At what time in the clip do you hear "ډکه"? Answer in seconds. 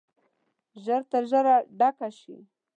1.79-2.09